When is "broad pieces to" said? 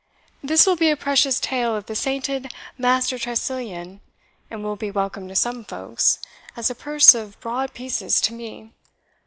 7.39-8.33